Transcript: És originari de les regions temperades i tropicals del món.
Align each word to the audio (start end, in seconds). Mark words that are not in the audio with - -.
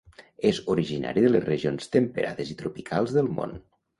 És 0.51 0.59
originari 0.75 1.25
de 1.25 1.29
les 1.33 1.43
regions 1.49 1.93
temperades 1.97 2.53
i 2.53 2.57
tropicals 2.65 3.17
del 3.19 3.33
món. 3.39 3.57